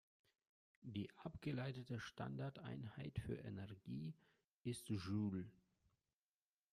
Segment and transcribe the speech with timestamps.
[0.81, 4.15] Die abgeleitete Standardeinheit für Energie
[4.63, 5.45] ist Joule.